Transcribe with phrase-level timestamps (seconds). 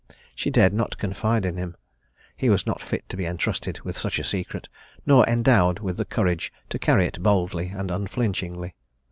[0.33, 1.75] She dared not confide in him
[2.35, 4.67] he was not fit to be entrusted with such a secret,
[5.05, 8.73] nor endowed with the courage to carry it boldly and unflinchingly.